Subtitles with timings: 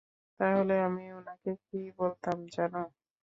[0.39, 2.73] তাহলে আমি উনাকে কী বলতাম, জান?